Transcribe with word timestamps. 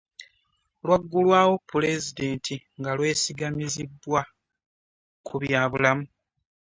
Lwaggulwawo 0.85 1.53
Pulezidenti 1.69 2.55
nga 2.79 2.91
kwesigamizibwa 2.97 4.21
ku 5.25 5.35
bya 5.41 5.61
bulamu. 5.71 6.05